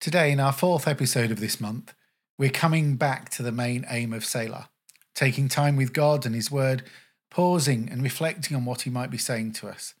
Today, 0.00 0.32
in 0.32 0.40
our 0.40 0.52
fourth 0.52 0.88
episode 0.88 1.30
of 1.30 1.40
this 1.40 1.60
month, 1.60 1.92
we're 2.38 2.48
coming 2.48 2.96
back 2.96 3.28
to 3.32 3.42
the 3.42 3.52
main 3.52 3.84
aim 3.90 4.14
of 4.14 4.24
Selah, 4.24 4.70
taking 5.14 5.46
time 5.46 5.76
with 5.76 5.92
God 5.92 6.24
and 6.24 6.34
His 6.34 6.50
Word, 6.50 6.84
pausing 7.30 7.86
and 7.92 8.02
reflecting 8.02 8.56
on 8.56 8.64
what 8.64 8.80
He 8.80 8.90
might 8.90 9.10
be 9.10 9.18
saying 9.18 9.52
to 9.52 9.68
us. 9.68 9.92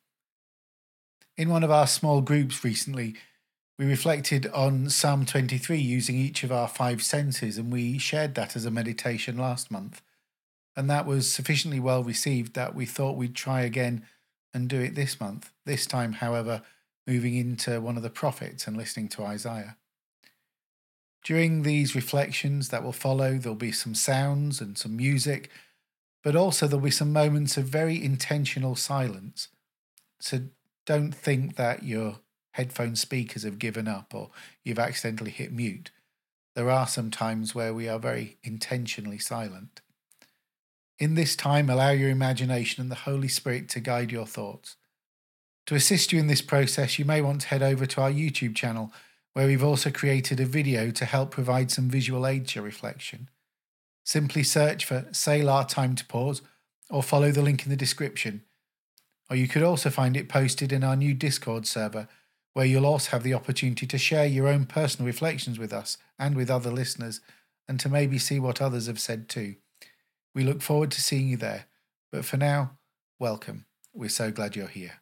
In 1.36 1.50
one 1.50 1.62
of 1.62 1.70
our 1.70 1.86
small 1.86 2.22
groups 2.22 2.64
recently, 2.64 3.14
we 3.78 3.84
reflected 3.84 4.46
on 4.54 4.88
Psalm 4.88 5.26
23 5.26 5.78
using 5.78 6.16
each 6.16 6.44
of 6.44 6.50
our 6.50 6.66
five 6.66 7.02
senses, 7.02 7.58
and 7.58 7.70
we 7.70 7.98
shared 7.98 8.34
that 8.36 8.56
as 8.56 8.64
a 8.64 8.70
meditation 8.70 9.36
last 9.36 9.70
month. 9.70 10.00
And 10.74 10.88
that 10.88 11.04
was 11.04 11.30
sufficiently 11.30 11.78
well 11.78 12.02
received 12.02 12.54
that 12.54 12.74
we 12.74 12.86
thought 12.86 13.18
we'd 13.18 13.34
try 13.34 13.60
again 13.60 14.06
and 14.54 14.66
do 14.66 14.80
it 14.80 14.94
this 14.94 15.20
month. 15.20 15.52
This 15.66 15.84
time, 15.84 16.14
however, 16.14 16.62
moving 17.06 17.34
into 17.34 17.82
one 17.82 17.98
of 17.98 18.02
the 18.02 18.08
prophets 18.08 18.66
and 18.66 18.78
listening 18.78 19.08
to 19.08 19.24
Isaiah. 19.24 19.76
During 21.22 21.62
these 21.62 21.94
reflections 21.94 22.68
that 22.70 22.82
will 22.82 22.92
follow, 22.92 23.36
there'll 23.36 23.56
be 23.56 23.72
some 23.72 23.94
sounds 23.94 24.60
and 24.60 24.76
some 24.78 24.96
music, 24.96 25.50
but 26.22 26.34
also 26.34 26.66
there'll 26.66 26.84
be 26.84 26.90
some 26.90 27.12
moments 27.12 27.56
of 27.56 27.64
very 27.64 28.02
intentional 28.02 28.74
silence. 28.74 29.48
So 30.18 30.40
don't 30.86 31.12
think 31.12 31.56
that 31.56 31.82
your 31.82 32.20
headphone 32.52 32.96
speakers 32.96 33.42
have 33.42 33.58
given 33.58 33.86
up 33.86 34.14
or 34.14 34.30
you've 34.64 34.78
accidentally 34.78 35.30
hit 35.30 35.52
mute. 35.52 35.90
There 36.54 36.70
are 36.70 36.88
some 36.88 37.10
times 37.10 37.54
where 37.54 37.72
we 37.72 37.88
are 37.88 37.98
very 37.98 38.38
intentionally 38.42 39.18
silent. 39.18 39.82
In 40.98 41.14
this 41.14 41.36
time, 41.36 41.70
allow 41.70 41.90
your 41.90 42.10
imagination 42.10 42.82
and 42.82 42.90
the 42.90 42.96
Holy 42.96 43.28
Spirit 43.28 43.68
to 43.70 43.80
guide 43.80 44.10
your 44.10 44.26
thoughts. 44.26 44.76
To 45.66 45.74
assist 45.74 46.12
you 46.12 46.18
in 46.18 46.26
this 46.26 46.42
process, 46.42 46.98
you 46.98 47.04
may 47.04 47.22
want 47.22 47.42
to 47.42 47.48
head 47.48 47.62
over 47.62 47.86
to 47.86 48.00
our 48.02 48.10
YouTube 48.10 48.54
channel 48.54 48.92
where 49.40 49.46
we've 49.46 49.64
also 49.64 49.90
created 49.90 50.38
a 50.38 50.44
video 50.44 50.90
to 50.90 51.06
help 51.06 51.30
provide 51.30 51.70
some 51.70 51.88
visual 51.88 52.26
aid 52.26 52.46
to 52.46 52.56
your 52.56 52.64
reflection. 52.64 53.30
Simply 54.04 54.42
search 54.42 54.84
for 54.84 55.06
Selah 55.12 55.64
Time 55.66 55.94
to 55.94 56.04
Pause 56.04 56.42
or 56.90 57.02
follow 57.02 57.30
the 57.30 57.40
link 57.40 57.64
in 57.64 57.70
the 57.70 57.74
description. 57.76 58.42
Or 59.30 59.36
you 59.36 59.48
could 59.48 59.62
also 59.62 59.88
find 59.88 60.14
it 60.14 60.28
posted 60.28 60.72
in 60.72 60.84
our 60.84 60.94
new 60.94 61.14
Discord 61.14 61.66
server, 61.66 62.06
where 62.52 62.66
you'll 62.66 62.84
also 62.84 63.12
have 63.12 63.22
the 63.22 63.32
opportunity 63.32 63.86
to 63.86 63.96
share 63.96 64.26
your 64.26 64.46
own 64.46 64.66
personal 64.66 65.06
reflections 65.06 65.58
with 65.58 65.72
us 65.72 65.96
and 66.18 66.36
with 66.36 66.50
other 66.50 66.70
listeners, 66.70 67.22
and 67.66 67.80
to 67.80 67.88
maybe 67.88 68.18
see 68.18 68.38
what 68.38 68.60
others 68.60 68.88
have 68.88 69.00
said 69.00 69.26
too. 69.26 69.54
We 70.34 70.44
look 70.44 70.60
forward 70.60 70.90
to 70.90 71.00
seeing 71.00 71.28
you 71.28 71.38
there. 71.38 71.64
But 72.12 72.26
for 72.26 72.36
now, 72.36 72.72
welcome. 73.18 73.64
We're 73.94 74.10
so 74.10 74.30
glad 74.30 74.54
you're 74.54 74.66
here. 74.66 74.99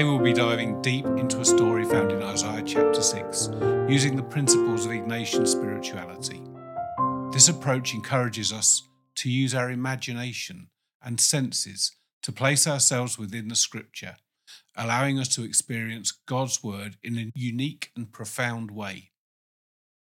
Today 0.00 0.08
we'll 0.08 0.18
be 0.18 0.32
diving 0.32 0.80
deep 0.80 1.04
into 1.04 1.40
a 1.40 1.44
story 1.44 1.84
found 1.84 2.10
in 2.10 2.22
Isaiah 2.22 2.62
chapter 2.64 3.02
6, 3.02 3.50
using 3.86 4.16
the 4.16 4.22
principles 4.22 4.86
of 4.86 4.92
Ignatian 4.92 5.46
spirituality. 5.46 6.40
This 7.34 7.50
approach 7.50 7.92
encourages 7.92 8.50
us 8.50 8.88
to 9.16 9.28
use 9.28 9.54
our 9.54 9.70
imagination 9.70 10.70
and 11.02 11.20
senses 11.20 11.94
to 12.22 12.32
place 12.32 12.66
ourselves 12.66 13.18
within 13.18 13.48
the 13.48 13.54
scripture, 13.54 14.16
allowing 14.74 15.18
us 15.18 15.28
to 15.34 15.44
experience 15.44 16.12
God's 16.24 16.64
word 16.64 16.96
in 17.02 17.18
a 17.18 17.30
unique 17.34 17.90
and 17.94 18.10
profound 18.10 18.70
way. 18.70 19.10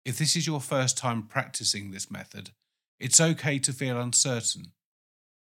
If 0.04 0.18
this 0.18 0.34
is 0.34 0.44
your 0.44 0.60
first 0.60 0.98
time 0.98 1.22
practicing 1.22 1.92
this 1.92 2.10
method, 2.10 2.50
it's 2.98 3.20
okay 3.20 3.60
to 3.60 3.72
feel 3.72 4.00
uncertain. 4.00 4.72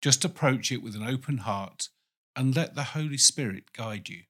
Just 0.01 0.25
approach 0.25 0.73
it 0.73 0.83
with 0.83 0.95
an 0.95 1.07
open 1.07 1.37
heart 1.37 1.91
and 2.35 2.57
let 2.57 2.75
the 2.75 2.85
Holy 2.95 3.19
Spirit 3.19 3.75
guide 3.75 4.09
you. 4.09 4.23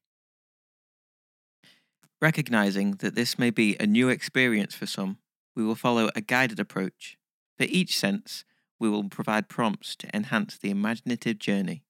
Recognizing 2.21 2.95
that 2.95 3.15
this 3.15 3.39
may 3.39 3.49
be 3.49 3.77
a 3.79 3.87
new 3.87 4.09
experience 4.09 4.75
for 4.75 4.85
some, 4.85 5.19
we 5.55 5.63
will 5.63 5.75
follow 5.75 6.09
a 6.15 6.21
guided 6.21 6.59
approach. 6.59 7.17
For 7.57 7.63
each 7.63 7.97
sense, 7.97 8.43
we 8.77 8.89
will 8.89 9.07
provide 9.07 9.47
prompts 9.47 9.95
to 9.97 10.13
enhance 10.13 10.57
the 10.57 10.69
imaginative 10.69 11.39
journey. 11.39 11.83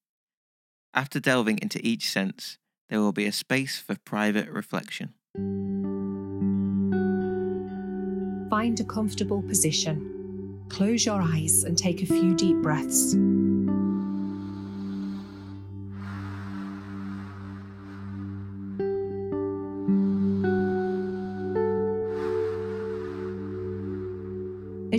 After 0.93 1.19
delving 1.19 1.59
into 1.61 1.79
each 1.85 2.09
sense, 2.09 2.57
there 2.89 2.99
will 2.99 3.11
be 3.11 3.25
a 3.25 3.31
space 3.31 3.79
for 3.79 3.95
private 4.05 4.49
reflection. 4.49 5.13
Find 8.49 8.79
a 8.79 8.83
comfortable 8.83 9.41
position. 9.43 10.65
Close 10.69 11.05
your 11.05 11.21
eyes 11.21 11.63
and 11.63 11.77
take 11.77 12.03
a 12.03 12.05
few 12.05 12.35
deep 12.35 12.57
breaths. 12.57 13.15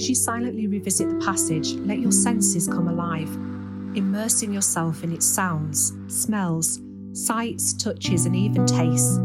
As 0.00 0.09
you 0.09 0.15
silently 0.15 0.66
revisit 0.66 1.11
the 1.11 1.22
passage, 1.27 1.75
let 1.75 1.99
your 1.99 2.11
senses 2.11 2.66
come 2.66 2.88
alive, 2.88 3.28
immersing 3.94 4.50
yourself 4.50 5.05
in 5.05 5.12
its 5.12 5.27
sounds, 5.27 5.93
smells, 6.09 6.81
sights, 7.12 7.75
touches, 7.75 8.25
and 8.25 8.34
even 8.34 8.65
tastes. 8.65 9.19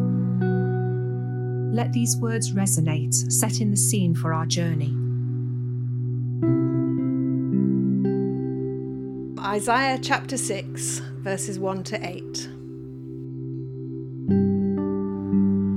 Let 1.74 1.94
these 1.94 2.18
words 2.18 2.52
resonate, 2.52 3.14
setting 3.32 3.72
the 3.72 3.78
scene 3.78 4.14
for 4.14 4.34
our 4.34 4.46
journey. 4.46 4.94
Isaiah 9.40 9.98
chapter 10.02 10.36
6, 10.36 11.00
verses 11.20 11.58
1 11.58 11.84
to 11.86 12.06
8. 12.06 12.50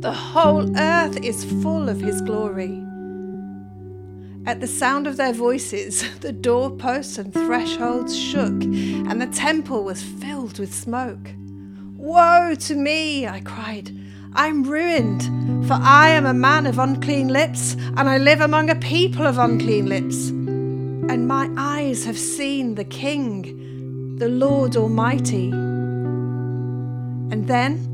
The 0.00 0.12
whole 0.12 0.74
earth 0.78 1.18
is 1.22 1.44
full 1.62 1.90
of 1.90 2.00
his 2.00 2.22
glory. 2.22 2.82
At 4.46 4.60
the 4.60 4.66
sound 4.66 5.06
of 5.06 5.18
their 5.18 5.34
voices, 5.34 6.18
the 6.20 6.32
doorposts 6.32 7.18
and 7.18 7.30
thresholds 7.34 8.18
shook, 8.18 8.62
and 8.62 9.20
the 9.20 9.26
temple 9.26 9.84
was 9.84 10.02
filled 10.02 10.58
with 10.58 10.72
smoke. 10.74 11.28
Woe 11.98 12.54
to 12.60 12.74
me, 12.74 13.26
I 13.28 13.40
cried. 13.40 13.90
I'm 14.32 14.62
ruined, 14.62 15.66
for 15.68 15.74
I 15.74 16.08
am 16.08 16.24
a 16.24 16.32
man 16.32 16.64
of 16.64 16.78
unclean 16.78 17.28
lips, 17.28 17.74
and 17.74 18.08
I 18.08 18.16
live 18.16 18.40
among 18.40 18.70
a 18.70 18.76
people 18.76 19.26
of 19.26 19.36
unclean 19.36 19.84
lips. 19.84 20.30
And 20.30 21.28
my 21.28 21.50
eyes 21.58 22.06
have 22.06 22.18
seen 22.18 22.74
the 22.74 22.84
King, 22.84 24.16
the 24.16 24.30
Lord 24.30 24.78
Almighty. 24.78 25.50
And 25.50 27.46
then 27.46 27.90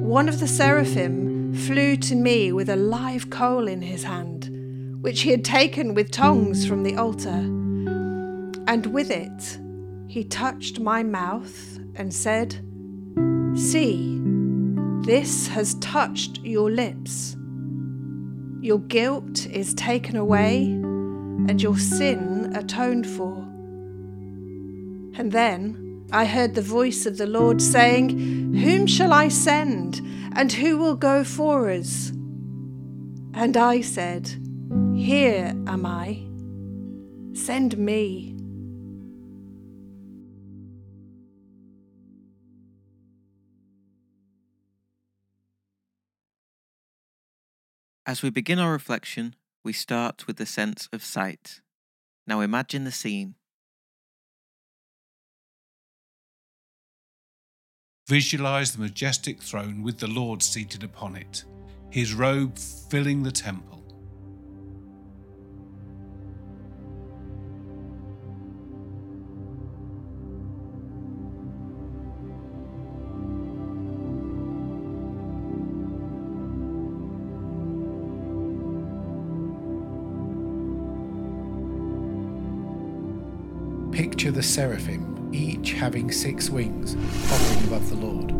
one 0.00 0.30
of 0.30 0.40
the 0.40 0.48
seraphim 0.48 1.33
flew 1.54 1.96
to 1.96 2.14
me 2.14 2.52
with 2.52 2.68
a 2.68 2.76
live 2.76 3.30
coal 3.30 3.68
in 3.68 3.80
his 3.80 4.02
hand, 4.04 4.50
which 5.00 5.22
he 5.22 5.30
had 5.30 5.44
taken 5.44 5.94
with 5.94 6.10
tongs 6.10 6.66
from 6.66 6.82
the 6.82 6.96
altar. 6.96 7.50
And 8.66 8.86
with 8.86 9.10
it 9.10 9.58
he 10.08 10.24
touched 10.24 10.80
my 10.80 11.02
mouth 11.02 11.78
and 11.94 12.12
said, 12.12 12.60
See, 13.54 14.20
this 15.02 15.48
has 15.48 15.74
touched 15.76 16.40
your 16.42 16.70
lips. 16.70 17.36
Your 18.60 18.80
guilt 18.80 19.46
is 19.46 19.74
taken 19.74 20.16
away 20.16 20.64
and 20.64 21.62
your 21.62 21.76
sin 21.76 22.52
atoned 22.54 23.06
for. 23.06 23.36
And 25.16 25.30
then 25.30 25.83
I 26.12 26.26
heard 26.26 26.54
the 26.54 26.62
voice 26.62 27.06
of 27.06 27.16
the 27.16 27.26
Lord 27.26 27.60
saying, 27.60 28.54
Whom 28.54 28.86
shall 28.86 29.12
I 29.12 29.28
send, 29.28 30.00
and 30.36 30.52
who 30.52 30.78
will 30.78 30.96
go 30.96 31.24
for 31.24 31.70
us? 31.70 32.10
And 33.34 33.56
I 33.56 33.80
said, 33.80 34.28
Here 34.94 35.52
am 35.66 35.84
I. 35.84 36.24
Send 37.36 37.76
me. 37.76 38.36
As 48.06 48.22
we 48.22 48.28
begin 48.28 48.58
our 48.58 48.70
reflection, 48.70 49.34
we 49.64 49.72
start 49.72 50.26
with 50.26 50.36
the 50.36 50.46
sense 50.46 50.88
of 50.92 51.02
sight. 51.02 51.62
Now 52.26 52.40
imagine 52.40 52.84
the 52.84 52.92
scene. 52.92 53.34
Visualize 58.06 58.72
the 58.72 58.82
majestic 58.82 59.40
throne 59.42 59.82
with 59.82 59.98
the 59.98 60.06
Lord 60.06 60.42
seated 60.42 60.84
upon 60.84 61.16
it, 61.16 61.44
his 61.88 62.12
robe 62.12 62.58
filling 62.58 63.22
the 63.22 63.32
temple. 63.32 63.82
Picture 83.92 84.30
the 84.30 84.42
seraphim, 84.42 85.13
each 85.64 85.72
having 85.72 86.12
six 86.12 86.50
wings, 86.50 86.94
hovering 87.30 87.68
above 87.68 87.88
the 87.88 87.96
Lord. 87.96 88.32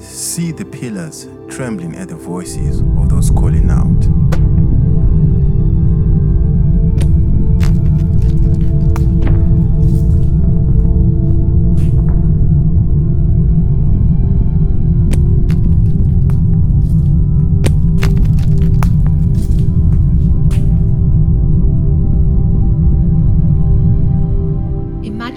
See 0.00 0.52
the 0.52 0.64
pillars 0.64 1.26
trembling 1.50 1.94
at 1.96 2.08
the 2.08 2.14
voices 2.14 2.80
of 2.80 3.10
those 3.10 3.28
calling 3.30 3.68
out. 3.68 4.37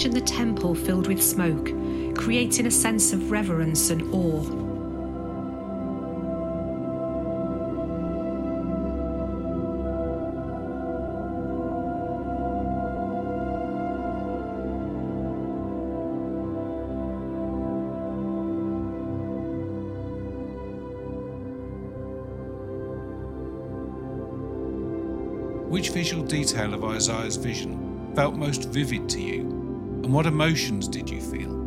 Imagine 0.03 0.19
the 0.19 0.31
temple 0.31 0.73
filled 0.73 1.05
with 1.05 1.21
smoke, 1.21 1.69
creating 2.17 2.65
a 2.65 2.71
sense 2.71 3.13
of 3.13 3.29
reverence 3.29 3.91
and 3.91 4.01
awe. 4.11 4.41
Which 25.69 25.89
visual 25.89 26.23
detail 26.23 26.73
of 26.73 26.83
Isaiah's 26.83 27.35
vision 27.35 28.13
felt 28.15 28.33
most 28.33 28.67
vivid 28.69 29.07
to 29.09 29.21
you, 29.21 29.60
and 30.03 30.13
what 30.13 30.25
emotions 30.25 30.87
did 30.87 31.09
you 31.09 31.21
feel? 31.21 31.61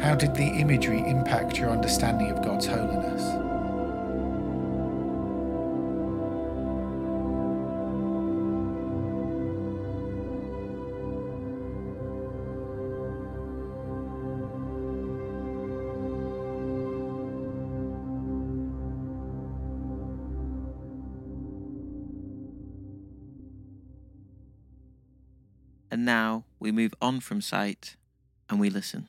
How 0.00 0.16
did 0.16 0.34
the 0.34 0.44
imagery 0.44 0.98
impact 1.08 1.56
your 1.56 1.70
understanding 1.70 2.30
of 2.30 2.42
God's 2.42 2.66
holiness? 2.66 3.53
Move 26.74 26.94
on 27.00 27.20
from 27.20 27.40
sight 27.40 27.96
and 28.48 28.60
we 28.60 28.68
listen. 28.68 29.08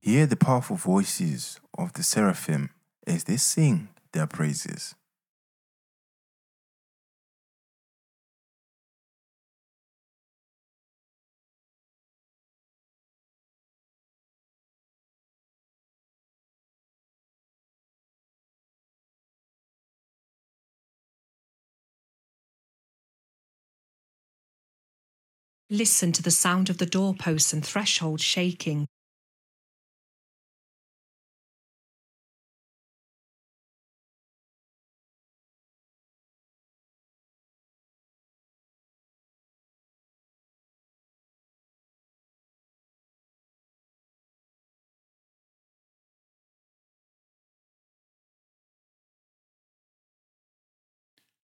Hear 0.00 0.26
the 0.26 0.36
powerful 0.36 0.76
voices 0.76 1.60
of 1.78 1.92
the 1.92 2.02
seraphim 2.02 2.70
as 3.06 3.24
they 3.24 3.36
sing 3.36 3.88
their 4.12 4.26
praises. 4.26 4.94
Listen 25.72 26.12
to 26.12 26.22
the 26.22 26.30
sound 26.30 26.68
of 26.68 26.76
the 26.76 26.84
doorposts 26.84 27.54
and 27.54 27.64
threshold 27.64 28.20
shaking. 28.20 28.86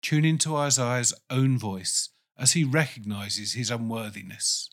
Tune 0.03 0.27
into 0.27 0.55
Isaiah's 0.55 1.15
own 1.31 1.57
voice 1.57 2.11
as 2.41 2.53
he 2.53 2.65
recognizes 2.65 3.53
his 3.53 3.71
unworthiness. 3.71 4.71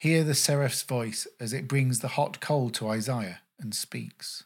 Hear 0.00 0.22
the 0.22 0.34
seraph's 0.34 0.82
voice 0.82 1.26
as 1.40 1.54
it 1.54 1.66
brings 1.66 2.00
the 2.00 2.08
hot 2.08 2.40
coal 2.40 2.68
to 2.70 2.88
Isaiah 2.88 3.40
and 3.58 3.74
speaks. 3.74 4.44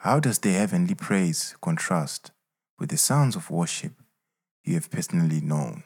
How 0.00 0.20
does 0.20 0.38
the 0.38 0.52
heavenly 0.52 0.94
praise 0.94 1.56
contrast 1.60 2.30
with 2.78 2.90
the 2.90 2.96
sounds 2.96 3.34
of 3.34 3.50
worship 3.50 3.92
you 4.62 4.74
have 4.74 4.90
personally 4.90 5.40
known? 5.40 5.84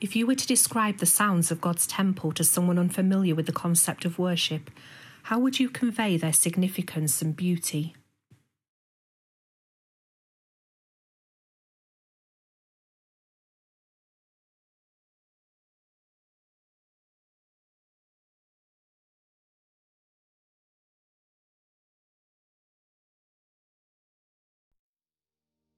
If 0.00 0.14
you 0.14 0.28
were 0.28 0.36
to 0.36 0.46
describe 0.46 0.98
the 0.98 1.06
sounds 1.06 1.50
of 1.50 1.60
God's 1.60 1.84
temple 1.84 2.30
to 2.32 2.44
someone 2.44 2.78
unfamiliar 2.78 3.34
with 3.34 3.46
the 3.46 3.52
concept 3.52 4.04
of 4.04 4.16
worship, 4.16 4.70
how 5.24 5.40
would 5.40 5.58
you 5.58 5.68
convey 5.68 6.16
their 6.16 6.32
significance 6.32 7.20
and 7.20 7.34
beauty? 7.34 7.94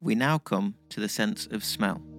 We 0.03 0.15
now 0.15 0.37
come 0.39 0.75
to 0.91 1.01
the 1.01 1.09
sense 1.09 1.47
of 1.47 1.65
smell. 1.65 2.10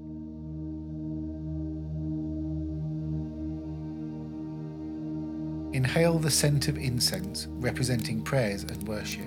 Inhale 5.73 6.19
the 6.19 6.29
scent 6.29 6.67
of 6.67 6.77
incense, 6.77 7.47
representing 7.59 8.21
prayers 8.21 8.63
and 8.63 8.87
worship. 8.87 9.25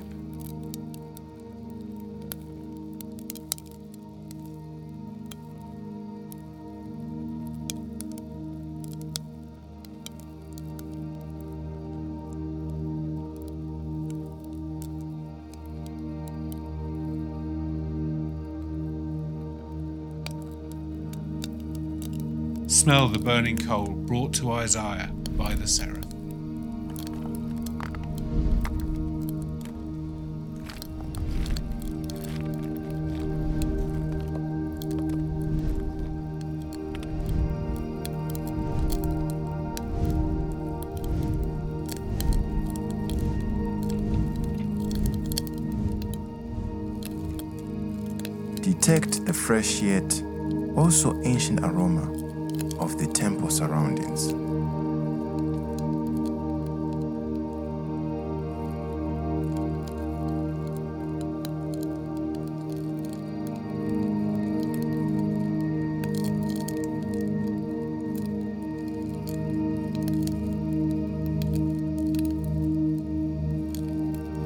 Smell 22.66 23.08
the 23.08 23.18
burning 23.18 23.56
coal 23.56 23.86
brought 23.86 24.34
to 24.34 24.52
Isaiah 24.52 25.10
by 25.38 25.54
the 25.54 25.66
seraph. 25.66 26.03
Detect 48.84 49.24
the 49.24 49.32
fresh 49.32 49.80
yet 49.80 50.22
also 50.76 51.18
ancient 51.22 51.60
aroma 51.60 52.02
of 52.78 52.98
the 52.98 53.06
temple 53.06 53.48
surroundings. 53.48 54.28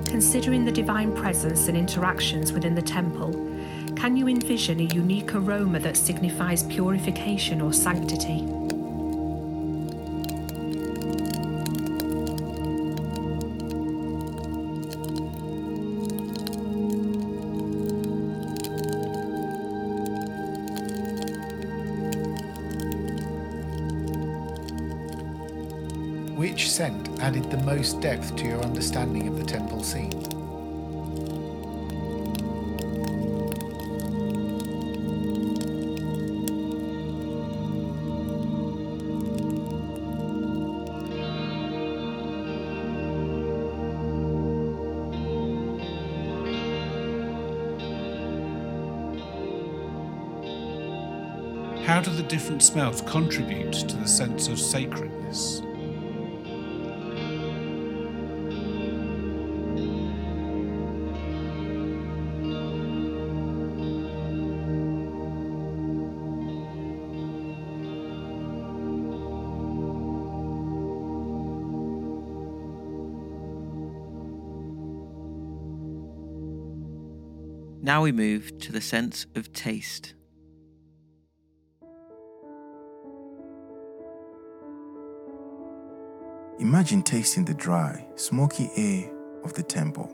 Considering 0.09 0.65
the 0.65 0.71
divine 0.71 1.13
presence 1.13 1.67
and 1.67 1.77
interactions 1.77 2.53
within 2.53 2.77
the 2.77 2.83
temple, 2.83 3.49
can 3.99 4.17
you 4.17 4.29
envision 4.29 4.79
a 4.79 4.85
unique 4.95 5.35
aroma 5.35 5.81
that 5.81 5.97
signifies 5.97 6.63
purification 6.63 7.61
or 7.61 7.73
sanctity? 7.73 8.43
Which 26.37 26.71
scent 26.71 27.21
added 27.21 27.51
the 27.51 27.59
most 27.65 28.01
depth 28.01 28.37
to 28.37 28.45
your 28.45 28.63
understanding 28.63 29.27
of 29.27 29.37
the 29.37 29.45
temple 29.45 29.83
scene? 29.83 30.38
How 51.89 52.03
do 52.03 52.11
the 52.11 52.23
different 52.23 52.63
smells 52.63 53.01
contribute 53.01 53.73
to 53.73 53.97
the 53.97 54.07
sense 54.07 54.47
of 54.47 54.61
sacredness? 54.61 55.63
Now 77.81 78.03
we 78.03 78.13
move 78.13 78.59
to 78.59 78.73
the 78.73 78.83
sense 78.83 79.25
of 79.35 79.55
taste. 79.55 80.13
Imagine 86.61 87.05
tasting 87.05 87.45
the 87.45 87.55
dry, 87.55 88.05
smoky 88.17 88.69
air 88.77 89.09
of 89.45 89.53
the 89.55 89.63
temple. 89.63 90.13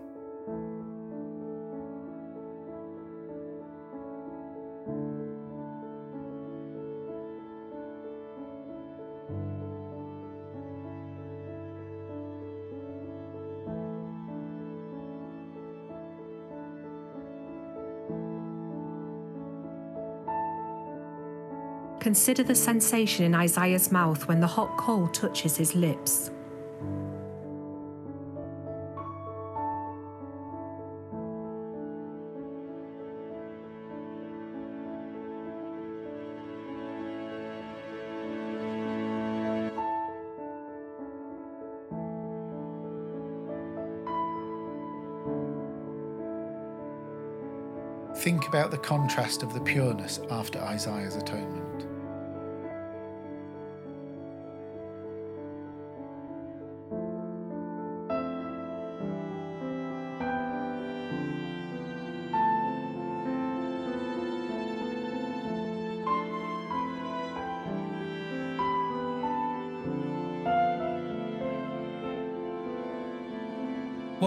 Consider 22.14 22.44
the 22.44 22.54
sensation 22.54 23.24
in 23.24 23.34
Isaiah's 23.34 23.90
mouth 23.90 24.28
when 24.28 24.38
the 24.38 24.46
hot 24.46 24.76
coal 24.76 25.08
touches 25.08 25.56
his 25.56 25.74
lips. 25.74 26.30
Think 48.18 48.46
about 48.46 48.70
the 48.70 48.78
contrast 48.78 49.42
of 49.42 49.52
the 49.52 49.60
pureness 49.60 50.20
after 50.30 50.60
Isaiah's 50.60 51.16
atonement. 51.16 51.93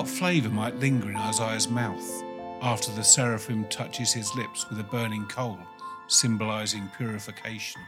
What 0.07 0.15
flavour 0.15 0.47
might 0.47 0.75
linger 0.77 1.09
in 1.09 1.17
Isaiah's 1.17 1.67
mouth 1.67 2.23
after 2.61 2.93
the 2.93 3.03
seraphim 3.03 3.65
touches 3.65 4.13
his 4.13 4.33
lips 4.35 4.69
with 4.69 4.79
a 4.79 4.83
burning 4.83 5.25
coal, 5.25 5.59
symbolising 6.07 6.89
purification? 6.95 7.81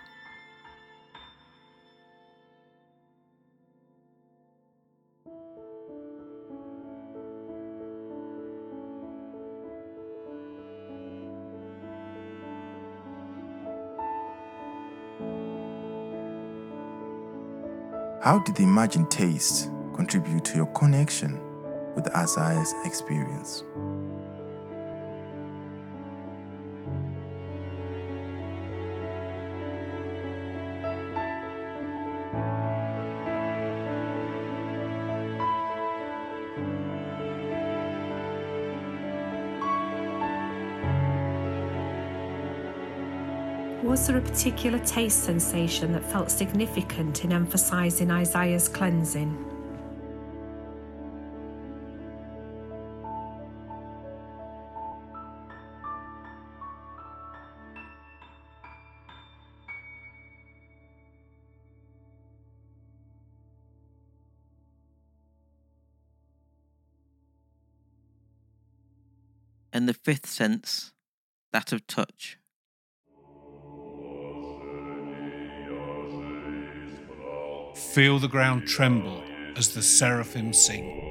How 18.21 18.39
did 18.45 18.57
the 18.57 18.63
imagined 18.63 19.09
taste 19.09 19.69
contribute 19.95 20.43
to 20.43 20.57
your 20.57 20.67
connection 20.73 21.49
with 22.00 22.15
Isaiah's 22.15 22.74
experience? 22.86 23.63
Was 43.84 44.08
there 44.08 44.18
a 44.18 44.22
particular 44.22 44.79
taste 44.79 45.24
sensation 45.24 45.91
that 45.94 46.06
felt 46.06 46.32
significant 46.32 47.25
in 47.25 47.34
emphasizing 47.34 48.10
Isaiah's 48.10 48.70
cleansing? 48.70 49.58
Fifth 70.03 70.27
sense, 70.27 70.94
that 71.51 71.72
of 71.72 71.86
touch. 71.88 72.38
Feel 77.75 78.20
the 78.20 78.27
ground 78.27 78.68
tremble 78.68 79.24
as 79.56 79.74
the 79.74 79.82
seraphim 79.82 80.53
sing. 80.53 81.08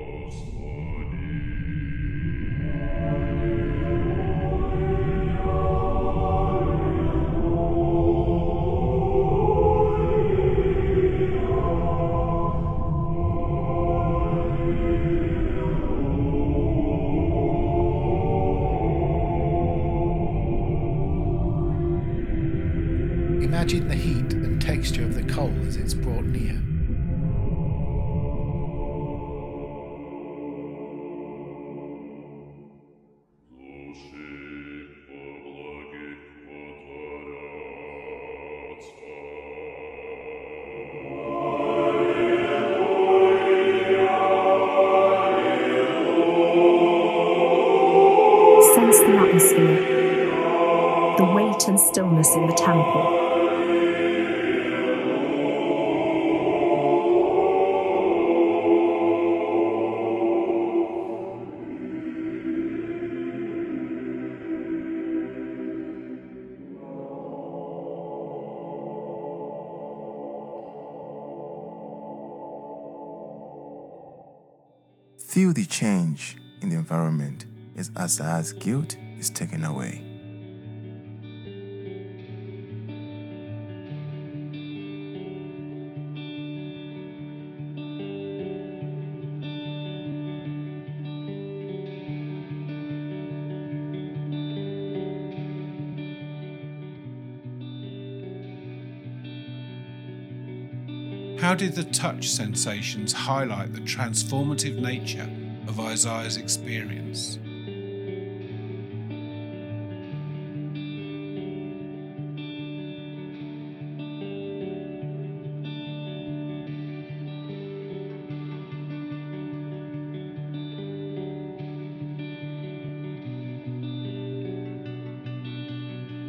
Stillness 51.99 52.33
in 52.37 52.47
the 52.47 52.53
temple. 52.53 53.25
Feel 75.19 75.53
the 75.53 75.67
change 75.67 76.37
in 76.63 76.69
the 76.69 76.77
environment 76.77 77.47
as 77.77 77.91
Isaiah's 77.99 78.53
guilt 78.53 78.97
is 79.19 79.31
taken 79.31 79.65
away. 79.65 80.08
How 101.49 101.55
did 101.55 101.73
the 101.73 101.85
touch 101.85 102.29
sensations 102.29 103.11
highlight 103.11 103.73
the 103.73 103.81
transformative 103.81 104.77
nature 104.77 105.31
of 105.67 105.81
Isaiah's 105.81 106.37
experience? 106.37 107.39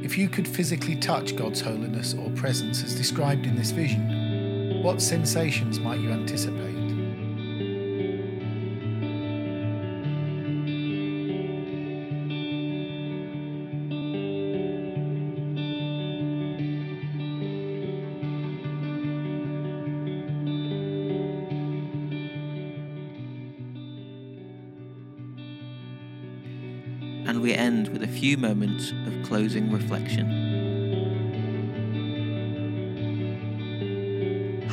If 0.01 0.17
you 0.17 0.29
could 0.29 0.47
physically 0.47 0.95
touch 0.95 1.35
God's 1.35 1.59
holiness 1.59 2.13
or 2.13 2.29
presence 2.37 2.81
as 2.85 2.95
described 2.95 3.45
in 3.45 3.57
this 3.57 3.71
vision, 3.71 4.18
what 4.81 5.01
sensations 5.01 5.77
might 5.79 5.99
you 5.99 6.09
anticipate? 6.09 6.75
And 27.27 27.41
we 27.41 27.53
end 27.53 27.89
with 27.89 28.01
a 28.03 28.07
few 28.07 28.37
moments 28.37 28.91
of 29.05 29.27
closing 29.27 29.71
reflection. 29.71 30.48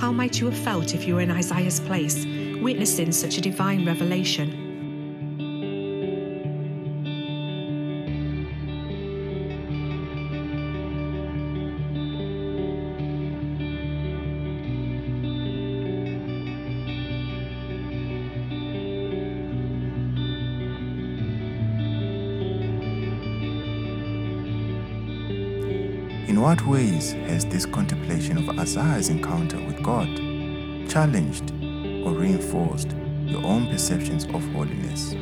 How 0.07 0.13
might 0.13 0.39
you 0.39 0.47
have 0.47 0.57
felt 0.57 0.95
if 0.95 1.05
you 1.05 1.17
were 1.17 1.21
in 1.21 1.33
Isaiah's 1.33 1.81
place, 1.81 2.25
witnessing 2.63 3.11
such 3.11 3.39
a 3.39 3.41
divine 3.41 3.85
revelation? 3.85 4.66
In 26.37 26.43
what 26.43 26.67
ways 26.67 27.13
has 27.13 27.47
this 27.47 27.65
contemplation 27.65 28.37
of 28.37 28.59
Isaiah's 28.59 29.09
encounter 29.09 29.57
with 29.57 29.83
God 29.83 30.07
challenged 30.87 31.51
or 32.05 32.13
reinforced 32.13 32.95
your 33.25 33.43
own 33.43 33.69
perceptions 33.69 34.27
of 34.27 34.47
holiness? 34.53 35.15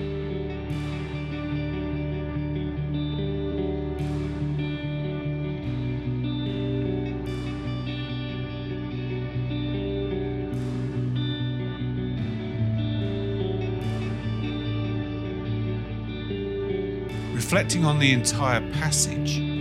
Reflecting 17.32 17.84
on 17.84 18.00
the 18.00 18.10
entire 18.10 18.68
passage, 18.72 19.53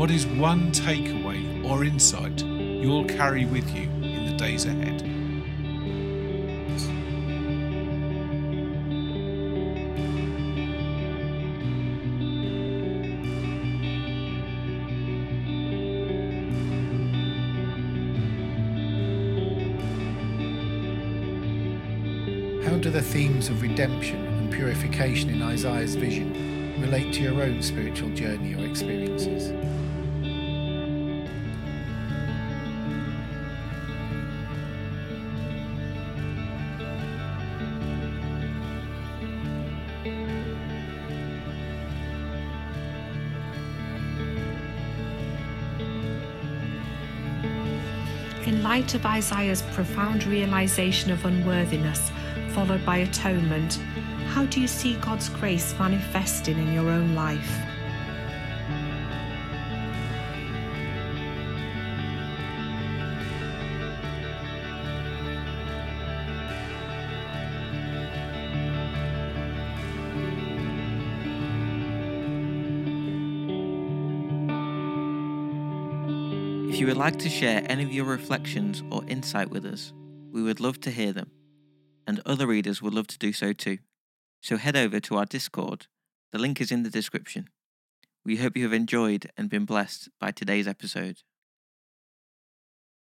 what 0.00 0.10
is 0.10 0.26
one 0.26 0.72
takeaway 0.72 1.62
or 1.62 1.84
insight 1.84 2.42
you'll 2.42 3.04
carry 3.04 3.44
with 3.44 3.68
you 3.76 3.82
in 3.82 4.30
the 4.30 4.34
days 4.38 4.64
ahead? 4.64 5.02
How 22.64 22.78
do 22.78 22.88
the 22.88 23.02
themes 23.02 23.50
of 23.50 23.60
redemption 23.60 24.24
and 24.24 24.50
purification 24.50 25.28
in 25.28 25.42
Isaiah's 25.42 25.94
vision 25.94 26.80
relate 26.80 27.12
to 27.12 27.20
your 27.20 27.42
own 27.42 27.60
spiritual 27.60 28.08
journey 28.14 28.54
or 28.54 28.66
experiences? 28.66 29.52
Light 48.70 48.94
of 48.94 49.04
Isaiah's 49.04 49.62
profound 49.74 50.24
realization 50.26 51.10
of 51.10 51.24
unworthiness, 51.24 52.12
followed 52.50 52.86
by 52.86 52.98
atonement, 52.98 53.80
how 54.28 54.46
do 54.46 54.60
you 54.60 54.68
see 54.68 54.94
God's 55.00 55.28
grace 55.28 55.76
manifesting 55.76 56.56
in 56.56 56.72
your 56.72 56.88
own 56.88 57.16
life? 57.16 57.69
If 76.70 76.78
you 76.78 76.86
would 76.86 76.96
like 76.96 77.18
to 77.18 77.28
share 77.28 77.66
any 77.68 77.82
of 77.82 77.92
your 77.92 78.04
reflections 78.04 78.84
or 78.92 79.04
insight 79.08 79.50
with 79.50 79.66
us, 79.66 79.92
we 80.30 80.40
would 80.40 80.60
love 80.60 80.80
to 80.82 80.92
hear 80.92 81.12
them, 81.12 81.32
and 82.06 82.22
other 82.24 82.46
readers 82.46 82.80
would 82.80 82.94
love 82.94 83.08
to 83.08 83.18
do 83.18 83.32
so 83.32 83.52
too. 83.52 83.78
So 84.40 84.56
head 84.56 84.76
over 84.76 85.00
to 85.00 85.16
our 85.16 85.26
Discord. 85.26 85.88
The 86.30 86.38
link 86.38 86.60
is 86.60 86.70
in 86.70 86.84
the 86.84 86.88
description. 86.88 87.48
We 88.24 88.36
hope 88.36 88.56
you 88.56 88.62
have 88.62 88.72
enjoyed 88.72 89.32
and 89.36 89.50
been 89.50 89.64
blessed 89.64 90.10
by 90.20 90.30
today's 90.30 90.68
episode. 90.68 91.16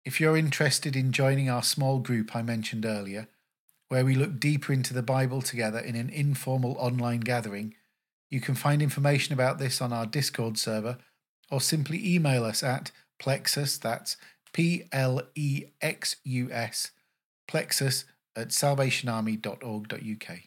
If 0.05 0.20
you're 0.20 0.37
interested 0.37 0.94
in 0.94 1.11
joining 1.11 1.48
our 1.48 1.62
small 1.62 2.00
group 2.00 2.37
I 2.37 2.42
mentioned 2.42 2.85
earlier, 2.85 3.29
where 3.88 4.05
we 4.05 4.14
look 4.14 4.38
deeper 4.38 4.74
into 4.74 4.92
the 4.92 5.03
Bible 5.03 5.40
together 5.40 5.79
in 5.79 5.96
an 5.96 6.11
informal 6.11 6.77
online 6.79 7.20
gathering, 7.20 7.74
you 8.29 8.42
can 8.42 8.57
find 8.57 8.83
information 8.83 9.33
about 9.33 9.59
this 9.59 9.81
on 9.81 9.90
our 9.90 10.05
Discord 10.05 10.59
server 10.59 10.98
or 11.50 11.62
simply 11.62 12.14
email 12.14 12.44
us 12.44 12.62
at 12.62 12.90
plexus, 13.18 13.79
that's 13.79 14.16
P 14.53 14.85
L 14.92 15.22
E 15.35 15.64
X 15.81 16.16
U 16.24 16.50
S, 16.50 16.90
plexus 17.48 18.05
at 18.37 18.48
salvationarmy.org.uk. 18.48 20.38